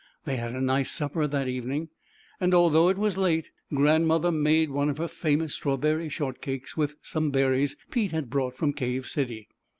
They 0.25 0.37
had 0.37 0.55
a 0.55 0.61
nice 0.61 0.89
supper 0.89 1.27
that 1.27 1.47
evening, 1.47 1.89
and, 2.39 2.55
although 2.55 2.89
it 2.89 2.97
was 2.97 3.17
late, 3.17 3.51
Grandmother 3.71 4.31
made 4.31 4.69
orie 4.69 4.89
of 4.89 4.97
her 4.97 5.07
famous 5.07 5.53
Strawberry 5.53 6.09
Shortcakes 6.09 6.75
with 6.75 6.95
some 7.03 7.29
berries 7.29 7.75
Pete 7.91 8.09
had 8.09 8.27
brought 8.31 8.55
from 8.55 8.73
Cave 8.73 9.05
City. 9.05 9.47